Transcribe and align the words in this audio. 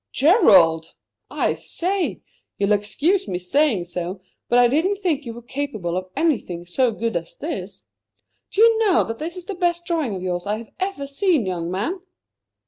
"Gerald! 0.11 0.95
I 1.29 1.53
say! 1.53 2.21
You'll 2.57 2.71
excuse 2.71 3.27
my 3.27 3.37
saying 3.37 3.83
so, 3.83 4.19
but 4.49 4.57
I 4.57 4.67
didn't 4.67 4.95
think 4.97 5.27
you 5.27 5.33
were 5.35 5.43
capable 5.43 5.95
of 5.95 6.09
anything 6.15 6.65
so 6.65 6.91
good 6.91 7.15
as 7.15 7.37
this. 7.37 7.85
Do 8.49 8.61
you 8.61 8.79
know 8.79 9.03
that 9.03 9.19
this 9.19 9.37
is 9.37 9.45
the 9.45 9.53
best 9.53 9.85
drawing 9.85 10.15
of 10.15 10.23
yours 10.23 10.47
I 10.47 10.57
have 10.57 10.71
ever 10.79 11.05
seen, 11.05 11.45
young 11.45 11.69
man?" 11.69 11.99